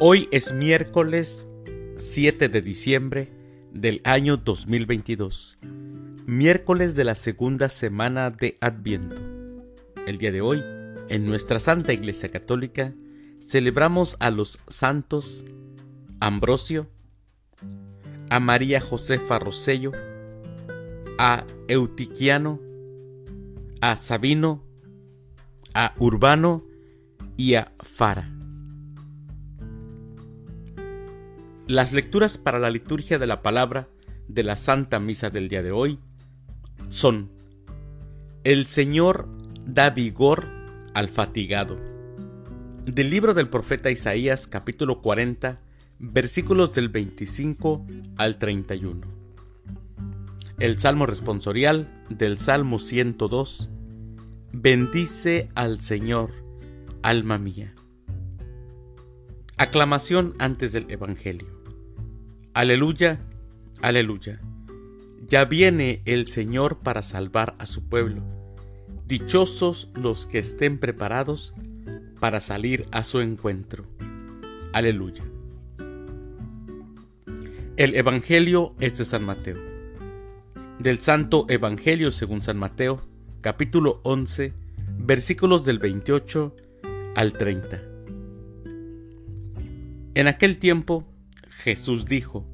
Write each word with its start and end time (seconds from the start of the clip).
Hoy 0.00 0.28
es 0.30 0.52
miércoles 0.52 1.48
7 1.96 2.48
de 2.48 2.60
diciembre 2.62 3.32
del 3.72 4.00
año 4.04 4.36
2022, 4.36 5.58
miércoles 6.24 6.94
de 6.94 7.02
la 7.02 7.16
segunda 7.16 7.68
semana 7.68 8.30
de 8.30 8.58
Adviento. 8.60 9.20
El 10.06 10.18
día 10.18 10.30
de 10.30 10.40
hoy, 10.40 10.62
en 11.08 11.26
nuestra 11.26 11.58
Santa 11.58 11.92
Iglesia 11.92 12.30
Católica, 12.30 12.94
celebramos 13.44 14.16
a 14.20 14.30
los 14.30 14.60
santos 14.68 15.44
Ambrosio, 16.20 16.86
a 18.30 18.38
María 18.38 18.80
Josefa 18.80 19.40
Rosello, 19.40 19.90
a 21.18 21.44
Eutiquiano, 21.66 22.60
a 23.80 23.96
Sabino, 23.96 24.64
a 25.74 25.96
Urbano 25.98 26.64
y 27.36 27.54
a 27.54 27.72
Fara. 27.82 28.37
Las 31.68 31.92
lecturas 31.92 32.38
para 32.38 32.58
la 32.58 32.70
liturgia 32.70 33.18
de 33.18 33.26
la 33.26 33.42
palabra 33.42 33.90
de 34.26 34.42
la 34.42 34.56
Santa 34.56 35.00
Misa 35.00 35.28
del 35.28 35.50
día 35.50 35.62
de 35.62 35.70
hoy 35.70 35.98
son 36.88 37.30
El 38.42 38.66
Señor 38.68 39.28
da 39.66 39.90
vigor 39.90 40.48
al 40.94 41.10
fatigado. 41.10 41.78
Del 42.86 43.10
libro 43.10 43.34
del 43.34 43.50
profeta 43.50 43.90
Isaías 43.90 44.46
capítulo 44.46 45.02
40 45.02 45.60
versículos 45.98 46.74
del 46.74 46.88
25 46.88 47.86
al 48.16 48.38
31. 48.38 49.06
El 50.58 50.78
Salmo 50.78 51.04
responsorial 51.04 52.02
del 52.08 52.38
Salmo 52.38 52.78
102 52.78 53.70
Bendice 54.52 55.50
al 55.54 55.82
Señor, 55.82 56.30
alma 57.02 57.36
mía. 57.36 57.74
Aclamación 59.58 60.34
antes 60.38 60.72
del 60.72 60.90
Evangelio. 60.90 61.57
Aleluya, 62.58 63.20
aleluya. 63.82 64.40
Ya 65.28 65.44
viene 65.44 66.02
el 66.06 66.26
Señor 66.26 66.80
para 66.80 67.02
salvar 67.02 67.54
a 67.60 67.66
su 67.66 67.88
pueblo. 67.88 68.20
Dichosos 69.06 69.92
los 69.94 70.26
que 70.26 70.40
estén 70.40 70.78
preparados 70.78 71.54
para 72.18 72.40
salir 72.40 72.86
a 72.90 73.04
su 73.04 73.20
encuentro. 73.20 73.84
Aleluya. 74.72 75.22
El 77.76 77.94
Evangelio 77.94 78.74
es 78.80 78.98
de 78.98 79.04
San 79.04 79.22
Mateo. 79.22 79.58
Del 80.80 80.98
Santo 80.98 81.46
Evangelio 81.48 82.10
según 82.10 82.42
San 82.42 82.56
Mateo, 82.56 83.00
capítulo 83.40 84.00
11, 84.02 84.52
versículos 84.98 85.64
del 85.64 85.78
28 85.78 86.56
al 87.14 87.34
30. 87.34 87.80
En 90.14 90.26
aquel 90.26 90.58
tiempo 90.58 91.06
Jesús 91.58 92.06
dijo, 92.06 92.46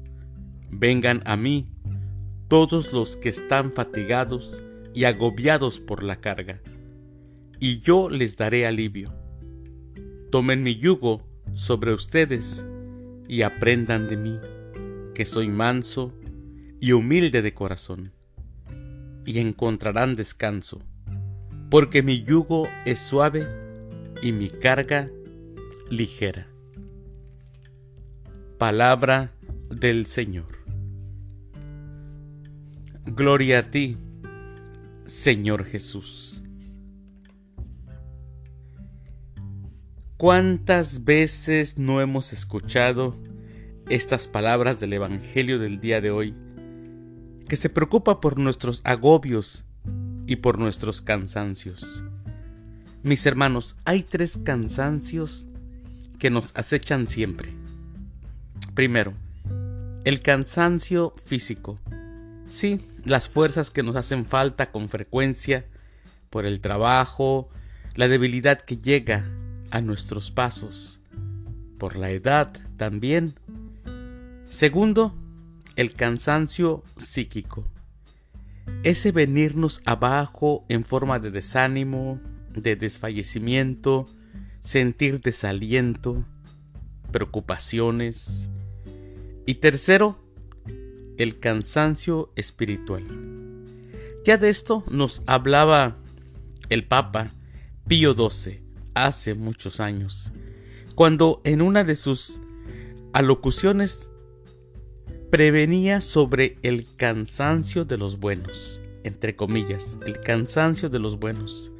Vengan 0.71 1.21
a 1.25 1.37
mí 1.37 1.69
todos 2.47 2.91
los 2.91 3.17
que 3.17 3.29
están 3.29 3.71
fatigados 3.71 4.63
y 4.93 5.03
agobiados 5.03 5.79
por 5.79 6.03
la 6.03 6.21
carga, 6.21 6.59
y 7.59 7.79
yo 7.81 8.09
les 8.09 8.35
daré 8.35 8.65
alivio. 8.65 9.13
Tomen 10.31 10.63
mi 10.63 10.75
yugo 10.75 11.21
sobre 11.53 11.93
ustedes 11.93 12.65
y 13.27 13.43
aprendan 13.43 14.07
de 14.07 14.17
mí, 14.17 14.39
que 15.13 15.25
soy 15.25 15.49
manso 15.49 16.11
y 16.79 16.91
humilde 16.91 17.41
de 17.41 17.53
corazón, 17.53 18.11
y 19.23 19.39
encontrarán 19.39 20.15
descanso, 20.15 20.79
porque 21.69 22.01
mi 22.01 22.23
yugo 22.23 22.67
es 22.85 22.99
suave 22.99 23.47
y 24.23 24.31
mi 24.31 24.49
carga 24.49 25.09
ligera. 25.89 26.47
Palabra 28.57 29.33
del 29.69 30.05
Señor. 30.05 30.63
Gloria 33.05 33.59
a 33.59 33.63
ti, 33.63 33.97
Señor 35.03 35.65
Jesús. 35.65 36.41
¿Cuántas 40.15 41.03
veces 41.03 41.77
no 41.77 41.99
hemos 41.99 42.31
escuchado 42.31 43.17
estas 43.89 44.29
palabras 44.29 44.79
del 44.79 44.93
Evangelio 44.93 45.59
del 45.59 45.81
día 45.81 45.99
de 45.99 46.11
hoy, 46.11 46.33
que 47.49 47.57
se 47.57 47.69
preocupa 47.69 48.21
por 48.21 48.39
nuestros 48.39 48.79
agobios 48.85 49.65
y 50.27 50.37
por 50.37 50.59
nuestros 50.59 51.01
cansancios? 51.01 52.05
Mis 53.03 53.25
hermanos, 53.25 53.75
hay 53.83 54.03
tres 54.03 54.39
cansancios 54.41 55.45
que 56.19 56.29
nos 56.29 56.55
acechan 56.55 57.05
siempre. 57.05 57.53
Primero, 58.73 59.13
el 60.03 60.21
cansancio 60.21 61.15
físico. 61.25 61.79
Sí, 62.47 62.87
las 63.03 63.29
fuerzas 63.29 63.71
que 63.71 63.83
nos 63.83 63.95
hacen 63.95 64.25
falta 64.25 64.71
con 64.71 64.89
frecuencia 64.89 65.65
por 66.29 66.45
el 66.45 66.61
trabajo, 66.61 67.49
la 67.95 68.07
debilidad 68.07 68.59
que 68.59 68.77
llega 68.77 69.25
a 69.71 69.81
nuestros 69.81 70.31
pasos, 70.31 70.99
por 71.77 71.95
la 71.95 72.11
edad 72.11 72.53
también. 72.77 73.35
Segundo, 74.49 75.15
el 75.75 75.93
cansancio 75.93 76.83
psíquico. 76.97 77.65
Ese 78.83 79.11
venirnos 79.11 79.81
abajo 79.85 80.65
en 80.69 80.85
forma 80.85 81.19
de 81.19 81.31
desánimo, 81.31 82.19
de 82.53 82.75
desfallecimiento, 82.75 84.07
sentir 84.61 85.21
desaliento, 85.21 86.25
preocupaciones. 87.11 88.49
Y 89.45 89.55
tercero, 89.55 90.17
el 91.17 91.39
cansancio 91.39 92.31
espiritual. 92.35 93.03
Ya 94.25 94.37
de 94.37 94.49
esto 94.49 94.83
nos 94.89 95.21
hablaba 95.27 95.95
el 96.69 96.85
Papa 96.85 97.29
Pío 97.87 98.13
XII 98.13 98.59
hace 98.95 99.35
muchos 99.35 99.79
años, 99.79 100.31
cuando 100.95 101.41
en 101.43 101.61
una 101.61 101.83
de 101.83 101.95
sus 101.95 102.41
alocuciones 103.13 104.09
prevenía 105.29 106.01
sobre 106.01 106.57
el 106.63 106.87
cansancio 106.95 107.85
de 107.85 107.97
los 107.97 108.19
buenos, 108.19 108.81
entre 109.03 109.35
comillas, 109.35 109.99
el 110.05 110.19
cansancio 110.21 110.89
de 110.89 110.99
los 110.99 111.19
buenos. 111.19 111.71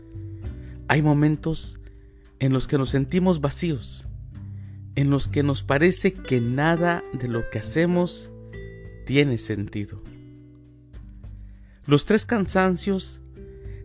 Hay 0.88 1.02
momentos 1.02 1.80
en 2.40 2.54
los 2.54 2.68
que 2.68 2.78
nos 2.78 2.92
sentimos 2.92 3.42
vacíos, 3.42 4.08
en 4.96 5.10
los 5.10 5.28
que 5.28 5.44
nos 5.44 5.64
parece 5.64 6.14
que 6.14 6.40
nada 6.40 7.04
de 7.14 7.28
lo 7.28 7.50
que 7.50 7.60
hacemos 7.60 8.32
tiene 9.06 9.38
sentido. 9.38 10.02
Los 11.86 12.06
tres 12.06 12.26
cansancios 12.26 13.22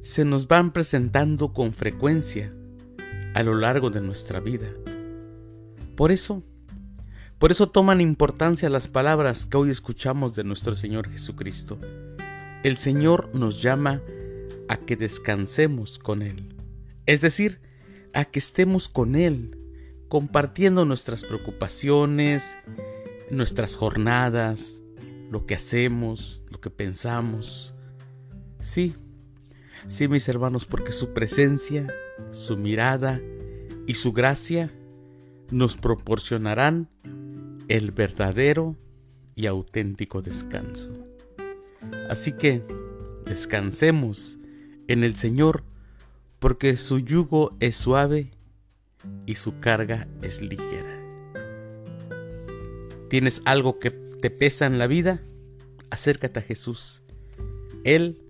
se 0.02 0.24
nos 0.24 0.48
van 0.48 0.72
presentando 0.72 1.52
con 1.52 1.72
frecuencia 1.72 2.54
a 3.34 3.42
lo 3.42 3.54
largo 3.54 3.90
de 3.90 4.00
nuestra 4.00 4.40
vida. 4.40 4.68
Por 5.96 6.10
eso, 6.10 6.42
por 7.38 7.50
eso 7.50 7.68
toman 7.68 8.00
importancia 8.00 8.70
las 8.70 8.88
palabras 8.88 9.44
que 9.46 9.56
hoy 9.56 9.70
escuchamos 9.70 10.34
de 10.34 10.44
nuestro 10.44 10.76
Señor 10.76 11.10
Jesucristo. 11.10 11.78
El 12.62 12.76
Señor 12.76 13.30
nos 13.34 13.60
llama 13.60 14.00
a 14.68 14.76
que 14.76 14.96
descansemos 14.96 15.98
con 15.98 16.22
Él, 16.22 16.54
es 17.06 17.20
decir, 17.20 17.60
a 18.14 18.24
que 18.24 18.38
estemos 18.38 18.88
con 18.88 19.14
Él 19.14 19.59
compartiendo 20.10 20.84
nuestras 20.84 21.22
preocupaciones, 21.22 22.58
nuestras 23.30 23.76
jornadas, 23.76 24.82
lo 25.30 25.46
que 25.46 25.54
hacemos, 25.54 26.42
lo 26.50 26.60
que 26.60 26.68
pensamos. 26.68 27.76
Sí, 28.58 28.92
sí 29.86 30.08
mis 30.08 30.28
hermanos, 30.28 30.66
porque 30.66 30.90
su 30.90 31.14
presencia, 31.14 31.86
su 32.32 32.56
mirada 32.56 33.20
y 33.86 33.94
su 33.94 34.12
gracia 34.12 34.72
nos 35.52 35.76
proporcionarán 35.76 36.88
el 37.68 37.92
verdadero 37.92 38.76
y 39.36 39.46
auténtico 39.46 40.22
descanso. 40.22 40.90
Así 42.08 42.32
que 42.32 42.64
descansemos 43.26 44.38
en 44.88 45.04
el 45.04 45.14
Señor, 45.14 45.62
porque 46.40 46.74
su 46.74 46.98
yugo 46.98 47.56
es 47.60 47.76
suave 47.76 48.32
y 49.26 49.34
su 49.34 49.60
carga 49.60 50.08
es 50.22 50.42
ligera. 50.42 50.98
¿Tienes 53.08 53.42
algo 53.44 53.78
que 53.78 53.90
te 53.90 54.30
pesa 54.30 54.66
en 54.66 54.78
la 54.78 54.86
vida? 54.86 55.22
Acércate 55.90 56.40
a 56.40 56.42
Jesús. 56.42 57.02
Él 57.84 58.22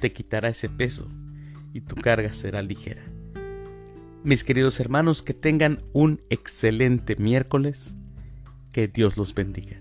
te 0.00 0.12
quitará 0.12 0.48
ese 0.48 0.68
peso 0.68 1.08
y 1.72 1.80
tu 1.82 1.94
carga 1.94 2.32
será 2.32 2.62
ligera. 2.62 3.04
Mis 4.24 4.42
queridos 4.42 4.80
hermanos, 4.80 5.22
que 5.22 5.34
tengan 5.34 5.84
un 5.92 6.20
excelente 6.30 7.14
miércoles. 7.16 7.94
Que 8.72 8.88
Dios 8.88 9.16
los 9.16 9.34
bendiga. 9.34 9.80